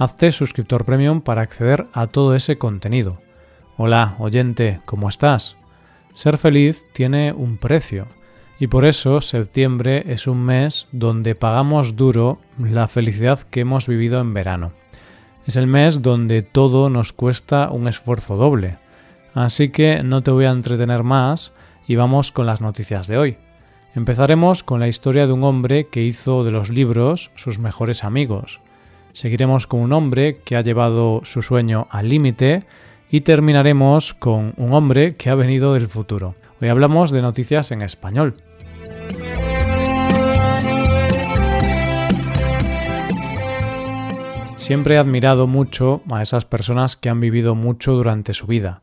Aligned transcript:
Hazte 0.00 0.30
suscriptor 0.30 0.84
premium 0.84 1.22
para 1.22 1.42
acceder 1.42 1.88
a 1.92 2.06
todo 2.06 2.36
ese 2.36 2.56
contenido. 2.56 3.18
Hola, 3.76 4.14
oyente, 4.20 4.80
¿cómo 4.84 5.08
estás? 5.08 5.56
Ser 6.14 6.38
feliz 6.38 6.86
tiene 6.92 7.32
un 7.32 7.56
precio 7.56 8.06
y 8.60 8.68
por 8.68 8.84
eso 8.84 9.20
septiembre 9.20 10.04
es 10.06 10.28
un 10.28 10.44
mes 10.44 10.86
donde 10.92 11.34
pagamos 11.34 11.96
duro 11.96 12.38
la 12.60 12.86
felicidad 12.86 13.40
que 13.40 13.62
hemos 13.62 13.88
vivido 13.88 14.20
en 14.20 14.34
verano. 14.34 14.70
Es 15.46 15.56
el 15.56 15.66
mes 15.66 16.00
donde 16.00 16.42
todo 16.42 16.90
nos 16.90 17.12
cuesta 17.12 17.68
un 17.72 17.88
esfuerzo 17.88 18.36
doble. 18.36 18.78
Así 19.34 19.70
que 19.70 20.04
no 20.04 20.22
te 20.22 20.30
voy 20.30 20.44
a 20.44 20.50
entretener 20.50 21.02
más 21.02 21.52
y 21.88 21.96
vamos 21.96 22.30
con 22.30 22.46
las 22.46 22.60
noticias 22.60 23.08
de 23.08 23.18
hoy. 23.18 23.36
Empezaremos 23.96 24.62
con 24.62 24.78
la 24.78 24.86
historia 24.86 25.26
de 25.26 25.32
un 25.32 25.42
hombre 25.42 25.88
que 25.88 26.04
hizo 26.04 26.44
de 26.44 26.52
los 26.52 26.70
libros 26.70 27.32
sus 27.34 27.58
mejores 27.58 28.04
amigos. 28.04 28.60
Seguiremos 29.12 29.66
con 29.66 29.80
un 29.80 29.92
hombre 29.92 30.40
que 30.44 30.56
ha 30.56 30.62
llevado 30.62 31.20
su 31.24 31.42
sueño 31.42 31.86
al 31.90 32.08
límite 32.08 32.64
y 33.10 33.22
terminaremos 33.22 34.14
con 34.14 34.54
un 34.56 34.72
hombre 34.72 35.16
que 35.16 35.30
ha 35.30 35.34
venido 35.34 35.74
del 35.74 35.88
futuro. 35.88 36.34
Hoy 36.60 36.68
hablamos 36.68 37.10
de 37.10 37.22
noticias 37.22 37.70
en 37.72 37.82
español. 37.82 38.36
Siempre 44.56 44.96
he 44.96 44.98
admirado 44.98 45.46
mucho 45.46 46.02
a 46.10 46.20
esas 46.20 46.44
personas 46.44 46.96
que 46.96 47.08
han 47.08 47.20
vivido 47.20 47.54
mucho 47.54 47.94
durante 47.94 48.34
su 48.34 48.46
vida, 48.46 48.82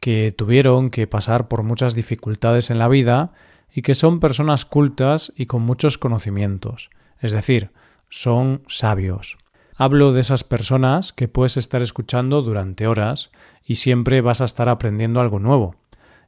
que 0.00 0.32
tuvieron 0.34 0.88
que 0.88 1.06
pasar 1.06 1.48
por 1.48 1.62
muchas 1.62 1.94
dificultades 1.94 2.70
en 2.70 2.78
la 2.78 2.88
vida 2.88 3.32
y 3.74 3.82
que 3.82 3.94
son 3.94 4.18
personas 4.18 4.64
cultas 4.64 5.34
y 5.36 5.44
con 5.44 5.60
muchos 5.60 5.98
conocimientos, 5.98 6.88
es 7.20 7.32
decir, 7.32 7.70
son 8.08 8.62
sabios. 8.66 9.36
Hablo 9.78 10.14
de 10.14 10.22
esas 10.22 10.42
personas 10.42 11.12
que 11.12 11.28
puedes 11.28 11.58
estar 11.58 11.82
escuchando 11.82 12.40
durante 12.40 12.86
horas 12.86 13.30
y 13.62 13.74
siempre 13.74 14.22
vas 14.22 14.40
a 14.40 14.46
estar 14.46 14.70
aprendiendo 14.70 15.20
algo 15.20 15.38
nuevo. 15.38 15.76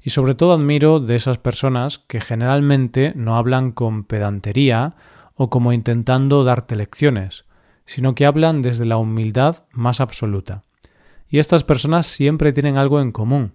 Y 0.02 0.10
sobre 0.10 0.34
todo 0.34 0.52
admiro 0.52 1.00
de 1.00 1.16
esas 1.16 1.38
personas 1.38 1.98
que 1.98 2.20
generalmente 2.20 3.14
no 3.16 3.38
hablan 3.38 3.72
con 3.72 4.04
pedantería 4.04 4.96
o 5.34 5.48
como 5.48 5.72
intentando 5.72 6.44
darte 6.44 6.76
lecciones, 6.76 7.46
sino 7.86 8.14
que 8.14 8.26
hablan 8.26 8.60
desde 8.60 8.84
la 8.84 8.98
humildad 8.98 9.62
más 9.72 10.02
absoluta. 10.02 10.64
Y 11.26 11.38
estas 11.38 11.64
personas 11.64 12.04
siempre 12.06 12.52
tienen 12.52 12.76
algo 12.76 13.00
en 13.00 13.12
común. 13.12 13.54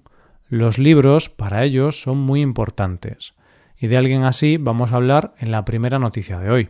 Los 0.49 0.79
libros 0.79 1.29
para 1.29 1.63
ellos 1.63 2.01
son 2.01 2.17
muy 2.17 2.41
importantes. 2.41 3.35
Y 3.77 3.87
de 3.87 3.97
alguien 3.97 4.23
así 4.23 4.57
vamos 4.57 4.91
a 4.91 4.95
hablar 4.95 5.35
en 5.37 5.51
la 5.51 5.65
primera 5.65 5.99
noticia 5.99 6.39
de 6.39 6.49
hoy. 6.49 6.69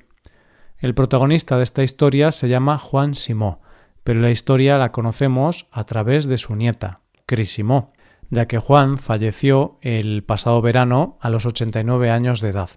El 0.83 0.95
protagonista 0.95 1.55
de 1.55 1.63
esta 1.63 1.81
historia 1.81 2.33
se 2.33 2.49
llama 2.49 2.77
Juan 2.77 3.13
Simó, 3.13 3.61
pero 4.03 4.19
la 4.19 4.31
historia 4.31 4.77
la 4.77 4.91
conocemos 4.91 5.65
a 5.71 5.85
través 5.85 6.27
de 6.27 6.37
su 6.37 6.57
nieta, 6.57 6.99
Cris 7.25 7.53
Simó, 7.53 7.93
ya 8.29 8.47
que 8.47 8.59
Juan 8.59 8.97
falleció 8.97 9.77
el 9.79 10.25
pasado 10.25 10.61
verano 10.61 11.17
a 11.21 11.29
los 11.29 11.45
89 11.45 12.09
años 12.09 12.41
de 12.41 12.49
edad. 12.49 12.69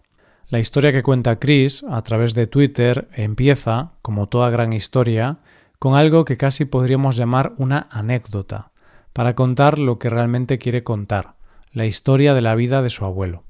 La 0.46 0.60
historia 0.60 0.92
que 0.92 1.02
cuenta 1.02 1.40
Chris 1.40 1.82
a 1.90 2.00
través 2.02 2.34
de 2.34 2.46
Twitter 2.46 3.08
empieza, 3.12 3.94
como 4.02 4.28
toda 4.28 4.50
gran 4.50 4.72
historia, 4.72 5.40
con 5.80 5.96
algo 5.96 6.24
que 6.24 6.36
casi 6.36 6.64
podríamos 6.64 7.16
llamar 7.16 7.54
una 7.56 7.88
anécdota, 7.90 8.70
para 9.14 9.34
contar 9.34 9.80
lo 9.80 9.98
que 9.98 10.10
realmente 10.10 10.58
quiere 10.58 10.84
contar, 10.84 11.34
la 11.72 11.86
historia 11.86 12.34
de 12.34 12.42
la 12.42 12.54
vida 12.54 12.82
de 12.82 12.90
su 12.90 13.04
abuelo. 13.04 13.42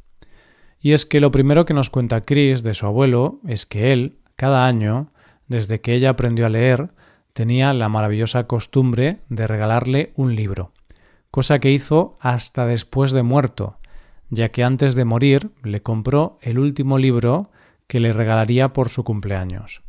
Y 0.81 0.95
es 0.95 1.05
que 1.05 1.21
lo 1.21 1.31
primero 1.31 1.67
que 1.67 1.75
nos 1.75 1.91
cuenta 1.91 2.23
Chris 2.23 2.63
de 2.63 2.73
su 2.73 2.87
abuelo 2.87 3.39
es 3.47 3.67
que 3.67 3.93
él, 3.93 4.21
cada 4.37 4.67
año, 4.67 5.11
desde 5.49 5.81
que 5.81 5.95
ella 5.95 6.11
aprendió 6.11 6.47
a 6.47 6.51
leer, 6.51 6.91
tenía 7.33 7.73
la 7.73 7.89
maravillosa 7.89 8.47
costumbre 8.47 9.19
de 9.29 9.47
regalarle 9.47 10.13
un 10.15 10.37
libro, 10.37 10.73
cosa 11.31 11.59
que 11.59 11.71
hizo 11.71 12.15
hasta 12.21 12.67
después 12.67 13.13
de 13.13 13.23
muerto, 13.23 13.79
ya 14.31 14.51
que 14.51 14.65
antes 14.65 14.95
de 14.95 15.05
morir 15.05 15.51
le 15.63 15.83
compró 15.83 16.39
el 16.41 16.59
último 16.59 16.99
libro 16.99 17.51
que 17.87 18.01
le 18.01 18.13
regalaría 18.13 18.73
por 18.73 18.89
su 18.89 19.05
cumpleaños. 19.05 19.83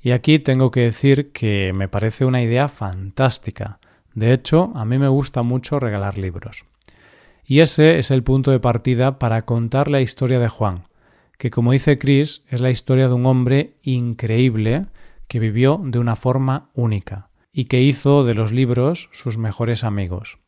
Y 0.00 0.10
aquí 0.10 0.38
tengo 0.38 0.70
que 0.70 0.80
decir 0.80 1.32
que 1.32 1.72
me 1.72 1.88
parece 1.88 2.24
una 2.24 2.42
idea 2.42 2.68
fantástica. 2.68 3.78
De 4.14 4.32
hecho, 4.32 4.72
a 4.74 4.84
mí 4.84 4.98
me 4.98 5.08
gusta 5.08 5.42
mucho 5.42 5.78
regalar 5.78 6.18
libros. 6.18 6.64
Y 7.44 7.60
ese 7.60 7.98
es 7.98 8.10
el 8.10 8.22
punto 8.22 8.50
de 8.50 8.60
partida 8.60 9.18
para 9.18 9.42
contar 9.42 9.90
la 9.90 10.00
historia 10.00 10.38
de 10.38 10.48
Juan, 10.48 10.82
que 11.38 11.50
como 11.50 11.72
dice 11.72 11.98
Chris 11.98 12.42
es 12.48 12.60
la 12.60 12.70
historia 12.70 13.08
de 13.08 13.14
un 13.14 13.26
hombre 13.26 13.76
increíble 13.82 14.86
que 15.28 15.38
vivió 15.38 15.80
de 15.82 15.98
una 15.98 16.16
forma 16.16 16.70
única 16.74 17.30
y 17.52 17.66
que 17.66 17.82
hizo 17.82 18.24
de 18.24 18.34
los 18.34 18.52
libros 18.52 19.08
sus 19.12 19.38
mejores 19.38 19.84
amigos 19.84 20.38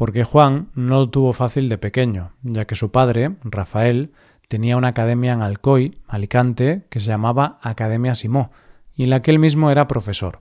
porque 0.00 0.24
Juan 0.24 0.70
no 0.74 1.00
lo 1.00 1.10
tuvo 1.10 1.34
fácil 1.34 1.68
de 1.68 1.76
pequeño, 1.76 2.32
ya 2.42 2.64
que 2.64 2.74
su 2.74 2.90
padre, 2.90 3.36
Rafael, 3.44 4.12
tenía 4.48 4.78
una 4.78 4.88
academia 4.88 5.34
en 5.34 5.42
Alcoy, 5.42 5.98
Alicante, 6.08 6.86
que 6.88 7.00
se 7.00 7.08
llamaba 7.08 7.58
Academia 7.60 8.14
Simó, 8.14 8.50
y 8.94 9.02
en 9.02 9.10
la 9.10 9.20
que 9.20 9.30
él 9.30 9.38
mismo 9.38 9.70
era 9.70 9.88
profesor. 9.88 10.40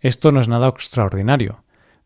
Esto 0.00 0.32
no 0.32 0.40
es 0.40 0.48
nada 0.48 0.68
extraordinario, 0.68 1.62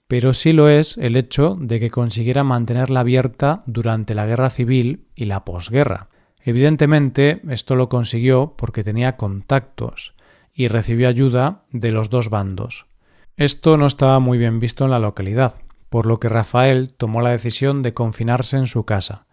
pero 0.09 0.35
sí 0.35 0.53
lo 0.53 0.69
es 0.69 0.99
el 0.99 1.15
hecho 1.15 1.57
de 1.61 1.79
que 1.79 1.93
consiguiera 1.93 2.43
mantenerla 2.43 2.99
abierta 2.99 3.63
durante 3.67 4.17
la 4.17 4.27
guerra 4.27 4.51
civil 4.51 5.07
y 5.15 5.27
la 5.27 5.45
posguerra. 5.45 6.09
Evidentemente, 6.43 7.41
esto 7.49 7.77
lo 7.77 7.89
consiguió 7.89 8.55
porque 8.57 8.85
tenía 8.85 9.17
contactos 9.17 10.15
y 10.55 10.69
recibió 10.69 11.09
ayuda 11.09 11.65
de 11.71 11.93
los 11.93 12.11
dos 12.11 12.31
bandos. 12.31 12.87
Esto 13.37 13.77
no 13.77 13.87
estaba 13.87 14.21
muy 14.21 14.39
bien 14.39 14.61
visto 14.61 14.85
en 14.85 14.91
la 14.91 14.99
localidad, 14.99 15.57
por 15.89 16.07
lo 16.07 16.21
que 16.21 16.29
Rafael 16.29 16.95
tomó 16.95 17.21
la 17.21 17.31
decisión 17.31 17.83
de 17.83 17.95
confinarse 17.95 18.57
en 18.57 18.67
su 18.67 18.85
casa, 18.85 19.27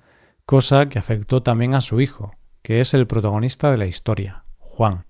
cosa 0.45 0.89
que 0.89 0.99
afectó 0.99 1.43
también 1.43 1.75
a 1.75 1.81
su 1.81 2.01
hijo, 2.01 2.33
que 2.61 2.81
es 2.81 2.93
el 2.93 3.07
protagonista 3.07 3.71
de 3.71 3.77
la 3.77 3.85
historia, 3.85 4.43
Juan. 4.59 5.05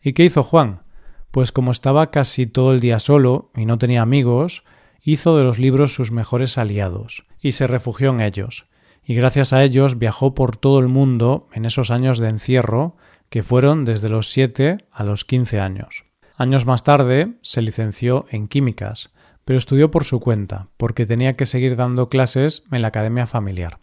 ¿Y 0.00 0.12
qué 0.12 0.24
hizo 0.24 0.42
Juan? 0.42 0.82
Pues 1.30 1.52
como 1.52 1.72
estaba 1.72 2.10
casi 2.10 2.46
todo 2.46 2.72
el 2.72 2.80
día 2.80 3.00
solo 3.00 3.50
y 3.56 3.66
no 3.66 3.78
tenía 3.78 4.02
amigos, 4.02 4.64
hizo 5.02 5.36
de 5.36 5.44
los 5.44 5.58
libros 5.58 5.94
sus 5.94 6.12
mejores 6.12 6.58
aliados, 6.58 7.26
y 7.40 7.52
se 7.52 7.66
refugió 7.66 8.10
en 8.10 8.20
ellos, 8.20 8.66
y 9.04 9.14
gracias 9.14 9.52
a 9.52 9.62
ellos 9.62 9.98
viajó 9.98 10.34
por 10.34 10.56
todo 10.56 10.78
el 10.78 10.88
mundo 10.88 11.48
en 11.52 11.64
esos 11.64 11.90
años 11.90 12.18
de 12.18 12.28
encierro, 12.28 12.96
que 13.28 13.42
fueron 13.42 13.84
desde 13.84 14.08
los 14.08 14.30
siete 14.30 14.78
a 14.90 15.04
los 15.04 15.24
quince 15.24 15.60
años. 15.60 16.04
Años 16.36 16.66
más 16.66 16.84
tarde 16.84 17.34
se 17.42 17.62
licenció 17.62 18.26
en 18.30 18.48
químicas, 18.48 19.12
pero 19.44 19.58
estudió 19.58 19.90
por 19.90 20.04
su 20.04 20.20
cuenta, 20.20 20.68
porque 20.76 21.06
tenía 21.06 21.34
que 21.34 21.46
seguir 21.46 21.76
dando 21.76 22.08
clases 22.08 22.64
en 22.72 22.82
la 22.82 22.88
academia 22.88 23.26
familiar. 23.26 23.78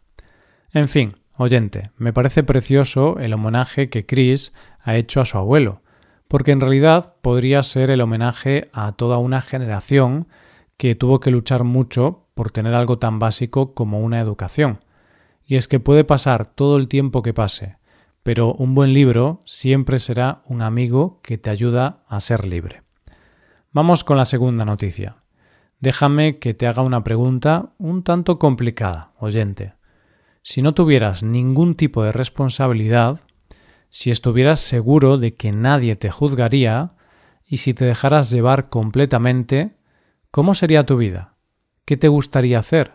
En 0.74 0.88
fin, 0.88 1.14
oyente, 1.36 1.92
me 1.98 2.14
parece 2.14 2.44
precioso 2.44 3.20
el 3.20 3.34
homenaje 3.34 3.90
que 3.90 4.06
Chris 4.06 4.54
ha 4.82 4.96
hecho 4.96 5.22
a 5.22 5.26
su 5.26 5.38
abuelo, 5.38 5.82
porque 6.28 6.52
en 6.52 6.62
realidad 6.62 7.16
podría 7.22 7.62
ser 7.62 7.92
el 7.92 8.02
homenaje 8.02 8.70
a 8.74 8.94
toda 8.94 9.18
una 9.18 9.42
generación 9.42 10.28
que 10.78 10.96
tuvo 10.96 11.20
que 11.20 11.30
luchar 11.30 11.64
mucho 11.64 12.26
por 12.34 12.52
tener 12.52 12.74
algo 12.74 12.98
tan 12.98 13.20
básico 13.20 13.74
como 13.74 14.00
una 14.00 14.20
educación. 14.20 14.80
Y 15.52 15.58
es 15.58 15.68
que 15.68 15.82
puede 15.82 16.06
pasar 16.06 16.46
todo 16.46 16.78
el 16.78 16.88
tiempo 16.88 17.22
que 17.22 17.34
pase, 17.34 17.76
pero 18.24 18.54
un 18.54 18.74
buen 18.74 18.94
libro 18.94 19.42
siempre 19.44 20.00
será 20.00 20.44
un 20.46 20.62
amigo 20.62 21.20
que 21.24 21.38
te 21.38 21.50
ayuda 21.50 22.06
a 22.08 22.22
ser 22.22 22.46
libre. 22.46 22.84
Vamos 23.74 24.06
con 24.06 24.16
la 24.16 24.24
segunda 24.24 24.64
noticia 24.64 25.22
déjame 25.82 26.38
que 26.38 26.54
te 26.54 26.68
haga 26.68 26.84
una 26.84 27.04
pregunta 27.04 27.74
un 27.78 28.04
tanto 28.04 28.40
complicada, 28.40 29.12
oyente. 29.20 29.74
Si 30.44 30.62
no 30.62 30.74
tuvieras 30.74 31.24
ningún 31.24 31.76
tipo 31.76 32.04
de 32.04 32.12
responsabilidad, 32.12 33.20
si 33.90 34.10
estuvieras 34.10 34.62
seguro 34.62 35.18
de 35.18 35.36
que 35.36 35.52
nadie 35.52 35.96
te 35.98 36.10
juzgaría 36.10 36.94
y 37.46 37.58
si 37.58 37.74
te 37.74 37.84
dejaras 37.84 38.32
llevar 38.32 38.70
completamente, 38.70 39.76
¿cómo 40.30 40.54
sería 40.54 40.86
tu 40.86 40.98
vida? 40.98 41.36
¿Qué 41.84 41.98
te 41.98 42.08
gustaría 42.08 42.60
hacer? 42.60 42.94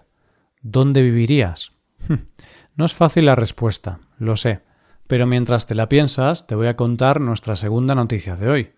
¿Dónde 0.62 1.02
vivirías? 1.02 1.75
no 2.76 2.84
es 2.84 2.94
fácil 2.94 3.26
la 3.26 3.34
respuesta, 3.34 4.00
lo 4.18 4.36
sé, 4.36 4.60
pero 5.06 5.26
mientras 5.26 5.66
te 5.66 5.74
la 5.74 5.88
piensas 5.88 6.46
te 6.46 6.54
voy 6.54 6.66
a 6.66 6.76
contar 6.76 7.20
nuestra 7.20 7.56
segunda 7.56 7.94
noticia 7.94 8.36
de 8.36 8.48
hoy, 8.48 8.72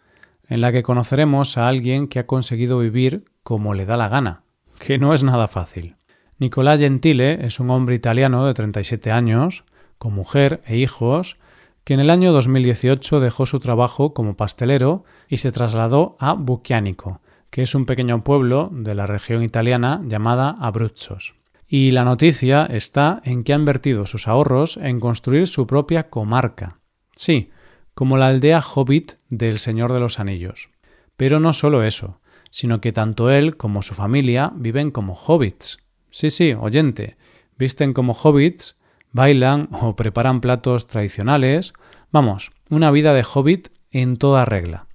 en 0.49 0.61
la 0.61 0.73
que 0.73 0.83
conoceremos 0.83 1.59
a 1.59 1.69
alguien 1.69 2.09
que 2.09 2.19
ha 2.19 2.27
conseguido 2.27 2.79
vivir 2.79 3.25
como 3.43 3.75
le 3.75 3.87
da 3.87 3.97
la 3.97 4.09
gana. 4.09 4.43
que 4.79 4.99
no 4.99 5.13
es 5.13 5.25
nada 5.25 5.49
fácil. 5.49 5.97
Nicolás 6.39 6.79
Gentile 6.79 7.45
es 7.45 7.59
un 7.59 7.71
hombre 7.71 7.97
italiano 7.97 8.47
de 8.47 8.55
37 8.55 9.11
años, 9.11 9.65
con 9.99 10.15
mujer 10.15 10.63
e 10.67 10.77
hijos, 10.77 11.37
que 11.83 11.95
en 11.95 12.01
el 12.01 12.11
año 12.11 12.33
2018 12.33 13.19
dejó 13.19 13.45
su 13.47 13.59
trabajo 13.59 14.15
como 14.15 14.37
pastelero 14.37 15.05
y 15.27 15.39
se 15.39 15.51
trasladó 15.51 16.17
a 16.21 16.35
Bucchianico, 16.35 17.23
que 17.51 17.63
es 17.63 17.75
un 17.75 17.87
pequeño 17.87 18.23
pueblo 18.23 18.71
de 18.73 18.95
la 18.95 19.07
región 19.07 19.43
italiana 19.43 20.01
llamada 20.05 20.55
Abruzzos. 20.61 21.38
Y 21.71 21.91
la 21.91 22.03
noticia 22.03 22.65
está 22.65 23.21
en 23.25 23.45
que 23.45 23.53
ha 23.53 23.57
invertido 23.57 24.07
sus 24.07 24.27
ahorros 24.27 24.79
en 24.79 25.01
construir 25.01 25.47
su 25.47 25.67
propia 25.67 26.09
comarca. 26.09 26.81
Sí, 27.15 27.51
como 27.95 28.17
la 28.17 28.29
aldea 28.29 28.63
Hobbit 28.63 29.13
del 29.29 29.59
Señor 29.59 29.93
de 29.93 30.01
los 30.01 30.19
Anillos. 30.19 30.71
Pero 31.19 31.41
no 31.41 31.53
solo 31.53 31.83
eso, 31.83 32.21
sino 32.51 32.81
que 32.81 32.93
tanto 32.93 33.31
él 33.31 33.59
como 33.59 33.83
su 33.83 33.93
familia 33.93 34.51
viven 34.55 34.91
como 34.91 35.13
hobbits. 35.13 35.79
Sí, 36.11 36.31
sí, 36.31 36.55
oyente, 36.55 37.19
visten 37.59 37.93
como 37.93 38.15
hobbits, 38.15 38.79
bailan 39.13 39.69
o 39.71 39.95
preparan 39.95 40.41
platos 40.41 40.87
tradicionales, 40.87 41.75
vamos, 42.11 42.51
una 42.71 42.91
vida 42.91 43.13
de 43.13 43.27
hobbit 43.31 43.69
en 43.91 44.17
toda 44.17 44.47
regla. 44.47 44.88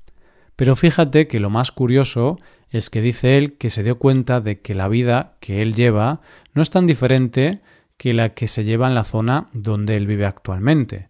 Pero 0.56 0.76
fíjate 0.76 1.28
que 1.28 1.40
lo 1.40 1.50
más 1.50 1.72
curioso 1.72 2.38
es 2.70 2.90
que 2.90 3.02
dice 3.02 3.38
él 3.38 3.58
que 3.58 3.70
se 3.70 3.84
dio 3.84 3.98
cuenta 3.98 4.42
de 4.42 4.62
que 4.62 4.76
la 4.76 4.88
vida 4.88 5.38
que 5.40 5.62
él 5.62 5.74
lleva 5.76 6.22
no 6.54 6.62
es 6.62 6.70
tan 6.70 6.86
diferente 6.86 7.62
que 7.98 8.14
la 8.14 8.34
que 8.34 8.48
se 8.48 8.64
lleva 8.64 8.88
en 8.88 8.96
la 8.96 9.04
zona 9.04 9.50
donde 9.54 9.96
él 9.96 10.08
vive 10.08 10.26
actualmente. 10.26 11.10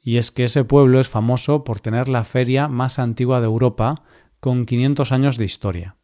Y 0.00 0.16
es 0.16 0.30
que 0.30 0.44
ese 0.44 0.64
pueblo 0.64 1.00
es 1.00 1.08
famoso 1.08 1.64
por 1.64 1.80
tener 1.80 2.08
la 2.08 2.24
feria 2.24 2.68
más 2.68 2.98
antigua 2.98 3.40
de 3.40 3.46
Europa 3.46 4.02
con 4.40 4.64
500 4.64 5.12
años 5.12 5.36
de 5.36 5.44
historia. 5.44 5.96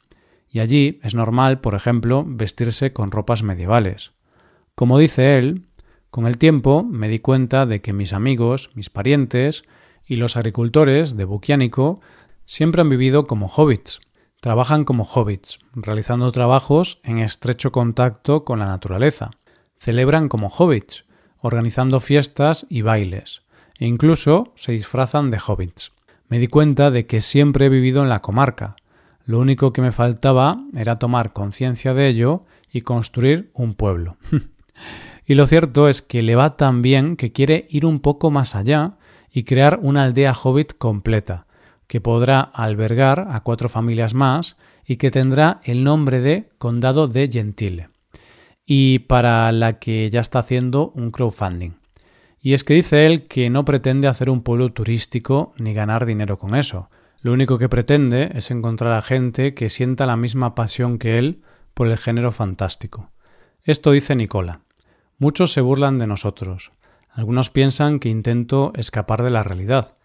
Y 0.51 0.61
allí 0.61 1.01
es 1.03 1.15
normal, 1.15 1.61
por 1.61 1.75
ejemplo, 1.75 2.25
vestirse 2.27 2.93
con 2.93 3.11
ropas 3.11 3.43
medievales. 3.43 4.13
Como 4.75 4.99
dice 4.99 5.39
él, 5.39 5.65
con 6.11 6.27
el 6.27 6.39
tiempo 6.39 6.85
me 6.85 7.09
di 7.09 7.19
cuenta 7.19 7.67
de 7.67 7.81
que 7.81 7.93
mis 7.93 8.13
amigos, 8.13 8.71
mis 8.75 8.91
parientes 8.91 9.65
y 10.07 10.17
los 10.17 10.37
agricultores 10.37 11.17
de 11.17 11.25
Buquiánico 11.25 11.97
siempre 12.45 12.83
han 12.83 12.89
vivido 12.89 13.27
como 13.27 13.47
hobbits. 13.47 14.01
Trabajan 14.41 14.85
como 14.85 15.05
hobbits, 15.05 15.59
realizando 15.75 16.31
trabajos 16.31 17.01
en 17.03 17.19
estrecho 17.19 17.73
contacto 17.73 18.45
con 18.45 18.59
la 18.59 18.67
naturaleza. 18.67 19.31
Celebran 19.79 20.29
como 20.29 20.49
hobbits, 20.49 21.07
organizando 21.41 22.01
fiestas 22.01 22.67
y 22.69 22.83
bailes, 22.83 23.43
e 23.79 23.87
incluso 23.87 24.53
se 24.55 24.73
disfrazan 24.73 25.31
de 25.31 25.41
hobbits. 25.47 25.93
Me 26.29 26.39
di 26.39 26.49
cuenta 26.49 26.91
de 26.91 27.07
que 27.07 27.21
siempre 27.21 27.67
he 27.67 27.69
vivido 27.69 28.03
en 28.03 28.09
la 28.09 28.21
comarca. 28.21 28.77
Lo 29.27 29.39
único 29.39 29.73
que 29.73 29.83
me 29.83 29.93
faltaba 29.93 30.59
era 30.75 30.97
tomar 30.97 31.33
conciencia 31.33 31.95
de 31.95 32.09
ello 32.09 32.45
y 32.73 32.83
construir 32.83 33.51
un 33.55 33.75
pueblo. 33.75 34.17
y 35.27 35.35
lo 35.35 35.47
cierto 35.47 35.89
es 35.89 36.03
que 36.03 36.23
le 36.23 36.37
va 36.37 36.57
tan 36.57 36.83
bien 36.83 37.17
que 37.17 37.33
quiere 37.33 37.67
ir 37.71 37.87
un 37.87 38.01
poco 38.01 38.31
más 38.31 38.55
allá 38.55 38.97
y 39.31 39.45
crear 39.45 39.79
una 39.83 40.05
aldea 40.05 40.33
hobbit 40.33 40.75
completa, 40.77 41.47
que 41.95 42.01
podrá 42.01 42.41
albergar 42.41 43.29
a 43.31 43.45
cuatro 43.45 43.69
familias 43.69 44.15
más 44.15 44.57
y 44.85 44.97
que 44.97 45.13
tendrá 45.13 45.61
el 45.63 45.85
nombre 45.85 46.19
de 46.19 46.49
Condado 46.59 47.07
de 47.07 47.31
Gentile, 47.31 47.89
y 48.67 48.99
para 48.99 49.53
la 49.53 49.79
que 49.79 50.11
ya 50.11 50.19
está 50.19 50.41
haciendo 50.41 50.91
un 50.97 51.13
crowdfunding. 51.13 51.75
Y 52.41 52.55
es 52.55 52.65
que 52.65 52.75
dice 52.75 53.07
él 53.07 53.23
que 53.23 53.49
no 53.49 53.65
pretende 53.65 54.09
hacer 54.09 54.29
un 54.29 54.43
pueblo 54.43 54.73
turístico 54.73 55.55
ni 55.57 55.73
ganar 55.73 56.05
dinero 56.05 56.37
con 56.37 56.57
eso. 56.57 56.91
Lo 57.21 57.33
único 57.33 57.59
que 57.59 57.69
pretende 57.69 58.33
es 58.35 58.51
encontrar 58.51 58.95
a 58.95 59.01
gente 59.01 59.55
que 59.55 59.69
sienta 59.69 60.05
la 60.05 60.17
misma 60.17 60.57
pasión 60.57 60.99
que 60.99 61.17
él 61.17 61.43
por 61.75 61.87
el 61.87 61.97
género 61.97 62.33
fantástico. 62.33 63.13
Esto 63.63 63.93
dice 63.93 64.17
Nicola. 64.17 64.63
Muchos 65.19 65.53
se 65.53 65.61
burlan 65.61 65.99
de 65.99 66.09
nosotros. 66.09 66.73
Algunos 67.09 67.51
piensan 67.51 68.01
que 68.01 68.09
intento 68.09 68.73
escapar 68.75 69.23
de 69.23 69.31
la 69.31 69.45
realidad. 69.45 69.97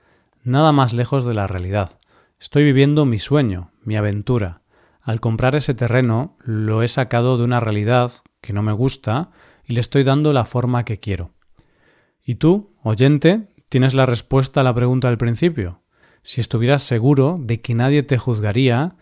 Nada 0.43 0.71
más 0.71 0.93
lejos 0.93 1.25
de 1.25 1.33
la 1.33 1.47
realidad. 1.47 1.99
Estoy 2.39 2.63
viviendo 2.63 3.05
mi 3.05 3.19
sueño, 3.19 3.71
mi 3.83 3.97
aventura. 3.97 4.61
Al 5.01 5.19
comprar 5.19 5.55
ese 5.55 5.73
terreno 5.73 6.37
lo 6.43 6.81
he 6.81 6.87
sacado 6.87 7.37
de 7.37 7.43
una 7.43 7.59
realidad 7.59 8.11
que 8.41 8.53
no 8.53 8.63
me 8.63 8.71
gusta 8.71 9.31
y 9.65 9.73
le 9.73 9.81
estoy 9.81 10.03
dando 10.03 10.31
la 10.31 10.45
forma 10.45 10.85
que 10.85 10.99
quiero. 10.99 11.31
¿Y 12.23 12.35
tú, 12.35 12.73
oyente, 12.83 13.49
tienes 13.67 13.93
la 13.93 14.05
respuesta 14.05 14.61
a 14.61 14.63
la 14.63 14.73
pregunta 14.73 15.09
del 15.09 15.17
principio? 15.17 15.81
Si 16.23 16.39
estuvieras 16.39 16.83
seguro 16.83 17.37
de 17.39 17.59
que 17.59 17.75
nadie 17.75 18.03
te 18.03 18.17
juzgaría 18.17 18.95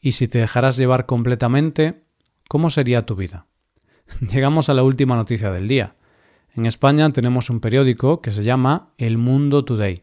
y 0.00 0.12
si 0.12 0.28
te 0.28 0.38
dejaras 0.38 0.76
llevar 0.76 1.06
completamente, 1.06 2.04
¿cómo 2.48 2.68
sería 2.68 3.06
tu 3.06 3.16
vida? 3.16 3.46
Llegamos 4.20 4.68
a 4.68 4.74
la 4.74 4.82
última 4.82 5.16
noticia 5.16 5.50
del 5.50 5.68
día. 5.68 5.96
En 6.54 6.66
España 6.66 7.10
tenemos 7.12 7.48
un 7.48 7.60
periódico 7.60 8.20
que 8.20 8.30
se 8.30 8.42
llama 8.42 8.90
El 8.98 9.16
Mundo 9.16 9.64
Today, 9.64 10.02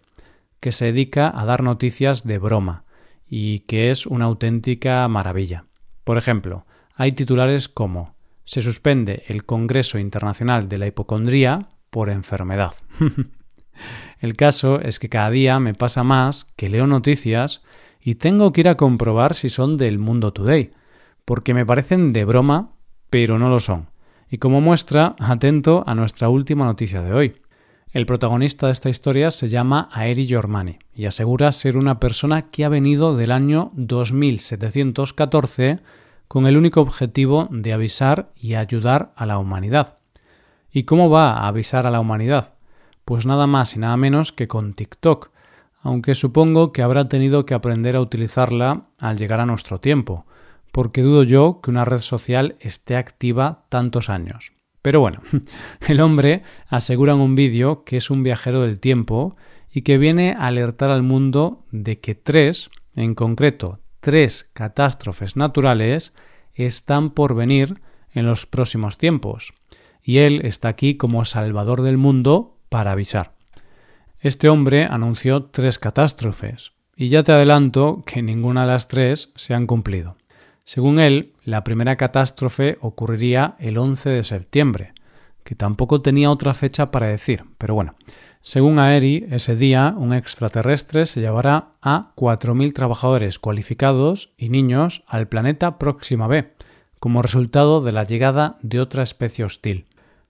que 0.60 0.72
se 0.72 0.86
dedica 0.86 1.32
a 1.34 1.46
dar 1.46 1.64
noticias 1.64 2.24
de 2.24 2.38
broma 2.38 2.84
y 3.28 3.60
que 3.62 3.92
es 3.92 4.06
una 4.06 4.26
auténtica 4.26 5.08
maravilla. 5.08 5.66
Por 6.04 6.18
ejemplo, 6.18 6.66
hay 6.96 7.12
titulares 7.12 7.70
como 7.70 8.16
Se 8.44 8.62
suspende 8.62 9.24
el 9.28 9.46
Congreso 9.46 10.00
Internacional 10.00 10.68
de 10.68 10.78
la 10.80 10.88
Hipocondría 10.88 11.70
por 11.90 12.10
enfermedad. 12.10 12.74
El 14.20 14.36
caso 14.36 14.82
es 14.82 15.00
que 15.00 15.08
cada 15.08 15.30
día 15.30 15.60
me 15.60 15.74
pasa 15.74 16.04
más 16.04 16.52
que 16.58 16.68
leo 16.68 16.88
noticias 16.88 17.64
y 18.02 18.16
tengo 18.16 18.52
que 18.52 18.62
ir 18.62 18.70
a 18.70 18.76
comprobar 18.76 19.34
si 19.34 19.50
son 19.50 19.78
del 19.78 20.00
Mundo 20.00 20.34
Today, 20.34 20.72
porque 21.26 21.54
me 21.54 21.66
parecen 21.66 22.10
de 22.10 22.26
broma, 22.26 22.72
pero 23.10 23.40
no 23.40 23.50
lo 23.50 23.60
son. 23.60 23.90
Y 24.30 24.38
como 24.38 24.62
muestra, 24.62 25.16
atento 25.20 25.84
a 25.88 25.96
nuestra 25.96 26.30
última 26.30 26.66
noticia 26.66 27.02
de 27.02 27.14
hoy. 27.14 27.36
El 27.92 28.06
protagonista 28.06 28.68
de 28.68 28.72
esta 28.72 28.90
historia 28.90 29.32
se 29.32 29.50
llama 29.50 29.90
Aeri 29.92 30.28
Giormani 30.28 30.78
y 30.94 31.08
asegura 31.08 31.52
ser 31.52 31.76
una 31.76 32.00
persona 32.00 32.52
que 32.52 32.64
ha 32.64 32.70
venido 32.70 33.18
del 33.18 33.32
año 33.32 33.72
2714 33.74 35.80
con 36.28 36.46
el 36.46 36.56
único 36.56 36.82
objetivo 36.82 37.48
de 37.50 37.74
avisar 37.74 38.30
y 38.36 38.54
ayudar 38.54 39.12
a 39.16 39.26
la 39.26 39.40
humanidad. 39.40 39.98
¿Y 40.72 40.84
cómo 40.84 41.10
va 41.10 41.34
a 41.34 41.48
avisar 41.48 41.88
a 41.88 41.92
la 41.92 42.00
humanidad? 42.00 42.54
Pues 43.06 43.26
nada 43.26 43.48
más 43.48 43.76
y 43.76 43.80
nada 43.80 43.98
menos 43.98 44.32
que 44.32 44.48
con 44.48 44.76
TikTok, 44.76 45.32
aunque 45.82 46.14
supongo 46.14 46.72
que 46.72 46.84
habrá 46.84 47.10
tenido 47.10 47.48
que 47.48 47.56
aprender 47.56 47.96
a 47.96 48.02
utilizarla 48.02 48.84
al 49.00 49.18
llegar 49.18 49.40
a 49.40 49.48
nuestro 49.48 49.80
tiempo, 49.80 50.28
porque 50.72 51.02
dudo 51.02 51.24
yo 51.24 51.60
que 51.64 51.72
una 51.72 51.86
red 51.86 52.02
social 52.02 52.56
esté 52.60 52.98
activa 52.98 53.64
tantos 53.70 54.12
años. 54.12 54.52
Pero 54.82 55.00
bueno, 55.00 55.22
el 55.88 56.02
hombre 56.02 56.44
asegura 56.68 57.14
en 57.14 57.20
un 57.20 57.36
vídeo 57.36 57.84
que 57.84 57.98
es 57.98 58.10
un 58.10 58.24
viajero 58.24 58.62
del 58.62 58.80
tiempo 58.80 59.36
y 59.72 59.82
que 59.82 59.98
viene 59.98 60.34
a 60.38 60.48
alertar 60.48 60.92
al 60.92 61.04
mundo 61.04 61.66
de 61.72 62.00
que 62.00 62.16
tres, 62.16 62.70
en 62.96 63.16
concreto 63.16 63.80
tres 64.00 64.50
catástrofes 64.54 65.36
naturales, 65.36 66.14
están 66.54 67.12
por 67.12 67.36
venir 67.36 67.82
en 68.12 68.26
los 68.26 68.46
próximos 68.46 68.98
tiempos 68.98 69.54
y 70.02 70.20
él 70.20 70.42
está 70.44 70.70
aquí 70.70 70.96
como 70.96 71.26
salvador 71.26 71.82
del 71.82 71.98
mundo 71.98 72.58
para 72.70 72.94
avisar. 72.94 73.34
Este 74.20 74.50
hombre 74.50 74.86
anunció 74.86 75.44
tres 75.46 75.80
catástrofes, 75.80 76.74
y 76.96 77.08
ya 77.08 77.24
te 77.24 77.32
adelanto 77.32 78.04
que 78.06 78.22
ninguna 78.22 78.62
de 78.62 78.68
las 78.68 78.90
tres 78.90 79.32
se 79.36 79.54
han 79.54 79.66
cumplido. 79.66 80.18
Según 80.70 81.00
él, 81.00 81.34
la 81.44 81.64
primera 81.64 81.96
catástrofe 81.96 82.78
ocurriría 82.82 83.56
el 83.58 83.80
11 83.80 84.12
de 84.12 84.24
septiembre, 84.24 84.94
que 85.44 85.56
tampoco 85.56 86.04
tenía 86.04 86.30
otra 86.30 86.54
fecha 86.54 86.92
para 86.92 87.08
decir, 87.08 87.44
pero 87.58 87.74
bueno. 87.74 87.96
Según 88.42 88.78
Aeri, 88.78 89.26
ese 89.32 89.56
día 89.56 89.96
un 89.98 90.14
extraterrestre 90.14 91.08
se 91.08 91.22
llevará 91.22 91.70
a 91.82 92.12
4.000 92.16 92.72
trabajadores 92.74 93.40
cualificados 93.40 94.32
y 94.38 94.50
niños 94.50 95.04
al 95.08 95.28
planeta 95.28 95.80
Próxima 95.80 96.28
B, 96.28 96.54
como 97.00 97.24
resultado 97.24 97.82
de 97.82 97.92
la 97.92 98.04
llegada 98.04 98.60
de 98.62 98.80
otra 98.80 99.02
especie 99.02 99.46
hostil. 99.46 99.88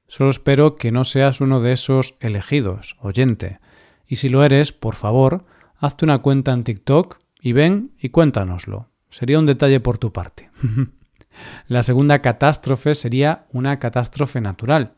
Solo 0.08 0.30
espero 0.30 0.78
que 0.78 0.94
no 0.94 1.04
seas 1.04 1.42
uno 1.42 1.60
de 1.60 1.74
esos 1.74 2.16
elegidos, 2.22 2.96
oyente. 3.02 3.60
Y 4.08 4.16
si 4.16 4.30
lo 4.30 4.46
eres, 4.46 4.72
por 4.72 4.96
favor, 4.96 5.44
hazte 5.80 6.06
una 6.06 6.20
cuenta 6.20 6.54
en 6.54 6.64
TikTok 6.64 7.20
y 7.42 7.52
ven 7.52 7.92
y 8.00 8.08
cuéntanoslo. 8.08 8.88
Sería 9.10 9.40
un 9.40 9.46
detalle 9.46 9.80
por 9.80 9.98
tu 9.98 10.12
parte. 10.12 10.50
La 11.68 11.84
segunda 11.84 12.22
catástrofe 12.22 12.96
sería 12.96 13.46
una 13.52 13.80
catástrofe 13.80 14.42
natural. 14.42 14.94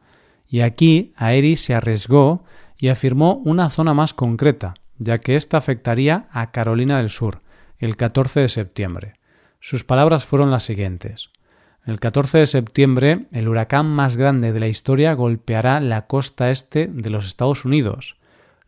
Y 0.48 0.62
aquí 0.62 1.14
Aeri 1.16 1.56
se 1.56 1.74
arriesgó 1.74 2.44
y 2.78 2.90
afirmó 2.90 3.36
una 3.46 3.70
zona 3.70 3.94
más 3.94 4.14
concreta, 4.14 4.74
ya 4.98 5.20
que 5.20 5.36
esta 5.36 5.58
afectaría 5.58 6.28
a 6.32 6.52
Carolina 6.52 6.98
del 6.98 7.10
Sur, 7.10 7.42
el 7.78 7.96
14 7.96 8.42
de 8.42 8.50
septiembre. 8.50 9.14
Sus 9.60 9.84
palabras 9.84 10.26
fueron 10.26 10.52
las 10.52 10.64
siguientes. 10.64 11.30
El 11.86 12.00
14 12.00 12.40
de 12.40 12.46
septiembre, 12.46 13.26
el 13.32 13.48
huracán 13.48 13.88
más 13.88 14.18
grande 14.18 14.52
de 14.52 14.60
la 14.60 14.68
historia 14.68 15.14
golpeará 15.14 15.80
la 15.80 16.06
costa 16.06 16.52
este 16.52 16.88
de 16.88 17.10
los 17.10 17.26
Estados 17.26 17.66
Unidos, 17.66 18.18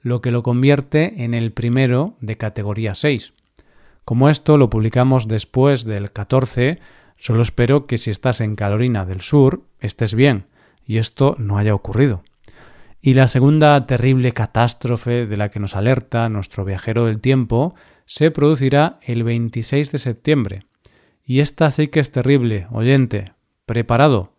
lo 0.02 0.22
que 0.22 0.32
lo 0.32 0.42
convierte 0.42 1.24
en 1.24 1.34
el 1.34 1.52
primero 1.52 2.16
de 2.22 2.38
categoría 2.38 2.96
6. 2.96 3.34
Como 4.06 4.30
esto 4.30 4.58
lo 4.58 4.70
publicamos 4.70 5.28
después 5.28 5.86
del 5.86 6.12
14, 6.12 6.80
Solo 7.24 7.42
espero 7.42 7.86
que 7.86 7.98
si 7.98 8.12
estás 8.12 8.42
en 8.42 8.56
Carolina 8.56 9.06
del 9.06 9.22
Sur 9.22 9.64
estés 9.80 10.14
bien 10.14 10.48
y 10.86 10.98
esto 10.98 11.36
no 11.40 11.58
haya 11.58 11.74
ocurrido. 11.74 12.24
Y 13.02 13.14
la 13.14 13.30
segunda 13.30 13.86
terrible 13.86 14.32
catástrofe 14.34 15.26
de 15.26 15.38
la 15.38 15.50
que 15.50 15.60
nos 15.60 15.76
alerta 15.76 16.28
nuestro 16.30 16.66
viajero 16.66 17.06
del 17.06 17.22
tiempo 17.22 17.76
se 18.06 18.32
producirá 18.32 19.00
el 19.02 19.24
26 19.24 19.92
de 19.92 19.98
septiembre. 19.98 20.66
Y 21.26 21.40
esta 21.40 21.72
sí 21.72 21.88
que 21.88 22.02
es 22.02 22.12
terrible, 22.12 22.68
oyente. 22.72 23.32
Preparado. 23.66 24.34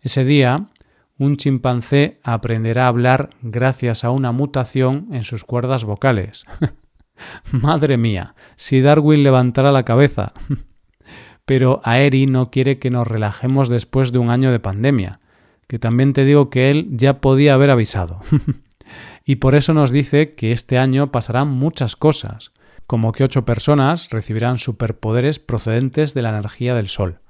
Ese 0.00 0.24
día, 0.24 0.68
un 1.18 1.36
chimpancé 1.36 2.20
aprenderá 2.22 2.84
a 2.84 2.88
hablar 2.88 3.30
gracias 3.42 4.04
a 4.04 4.10
una 4.10 4.30
mutación 4.30 5.08
en 5.10 5.24
sus 5.24 5.42
cuerdas 5.42 5.84
vocales. 5.84 6.44
Madre 7.52 7.96
mía, 7.96 8.34
si 8.56 8.80
Darwin 8.80 9.22
levantara 9.22 9.72
la 9.72 9.84
cabeza. 9.84 10.32
Pero 11.44 11.80
Aeri 11.84 12.26
no 12.26 12.50
quiere 12.50 12.78
que 12.78 12.90
nos 12.90 13.06
relajemos 13.06 13.68
después 13.68 14.12
de 14.12 14.18
un 14.18 14.30
año 14.30 14.52
de 14.52 14.60
pandemia, 14.60 15.20
que 15.66 15.78
también 15.78 16.12
te 16.12 16.24
digo 16.24 16.50
que 16.50 16.70
él 16.70 16.88
ya 16.90 17.20
podía 17.20 17.54
haber 17.54 17.70
avisado. 17.70 18.20
y 19.24 19.36
por 19.36 19.54
eso 19.54 19.74
nos 19.74 19.90
dice 19.90 20.34
que 20.34 20.52
este 20.52 20.78
año 20.78 21.10
pasarán 21.10 21.48
muchas 21.48 21.96
cosas, 21.96 22.52
como 22.86 23.12
que 23.12 23.24
ocho 23.24 23.44
personas 23.44 24.10
recibirán 24.10 24.56
superpoderes 24.56 25.38
procedentes 25.38 26.14
de 26.14 26.22
la 26.22 26.30
energía 26.30 26.74
del 26.74 26.88
Sol. 26.88 27.20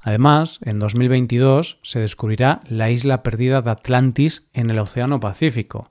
Además, 0.00 0.60
en 0.62 0.78
2022 0.78 1.78
se 1.82 2.00
descubrirá 2.00 2.60
la 2.68 2.90
isla 2.90 3.22
perdida 3.22 3.60
de 3.60 3.70
Atlantis 3.70 4.48
en 4.54 4.70
el 4.70 4.78
Océano 4.78 5.20
Pacífico, 5.20 5.90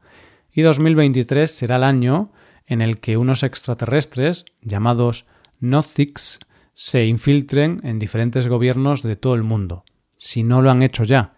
y 0.52 0.62
2023 0.64 1.50
será 1.50 1.76
el 1.76 1.84
año 1.84 2.32
en 2.70 2.82
el 2.82 3.00
que 3.00 3.18
unos 3.18 3.44
extraterrestres 3.44 4.46
llamados 4.62 5.26
Nothics 5.60 6.40
se 6.74 7.06
infiltren 7.06 7.82
en 7.84 8.00
diferentes 8.00 8.48
gobiernos 8.48 9.04
de 9.04 9.18
todo 9.18 9.34
el 9.36 9.44
mundo, 9.44 9.84
si 10.16 10.44
no 10.44 10.62
lo 10.62 10.72
han 10.72 10.84
hecho 10.84 11.04
ya. 11.04 11.34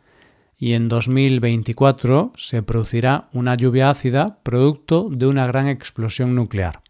Y 0.56 0.74
en 0.74 0.90
2024 0.90 2.34
se 2.36 2.62
producirá 2.62 3.30
una 3.34 3.56
lluvia 3.56 3.90
ácida 3.90 4.40
producto 4.44 5.08
de 5.10 5.26
una 5.26 5.48
gran 5.48 5.68
explosión 5.68 6.36
nuclear. 6.36 6.84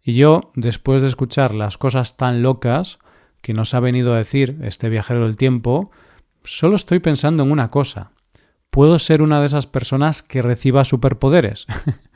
Y 0.00 0.12
yo, 0.12 0.52
después 0.54 1.02
de 1.02 1.08
escuchar 1.08 1.52
las 1.52 1.78
cosas 1.78 2.16
tan 2.16 2.42
locas 2.42 3.00
que 3.42 3.54
nos 3.54 3.74
ha 3.74 3.80
venido 3.80 4.14
a 4.14 4.18
decir 4.18 4.58
este 4.62 4.88
viajero 4.88 5.24
del 5.24 5.36
tiempo, 5.36 5.90
solo 6.44 6.76
estoy 6.76 7.00
pensando 7.00 7.42
en 7.42 7.50
una 7.50 7.72
cosa. 7.72 8.12
¿Puedo 8.70 8.98
ser 9.00 9.22
una 9.22 9.40
de 9.40 9.46
esas 9.46 9.66
personas 9.66 10.22
que 10.22 10.42
reciba 10.42 10.84
superpoderes? 10.84 11.66